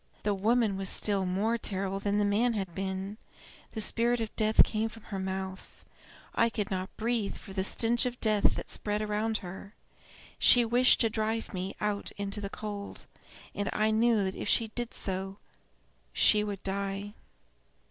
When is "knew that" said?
13.91-14.33